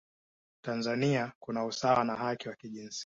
[0.65, 2.99] tanzania kuna usawa na haki za kijinsia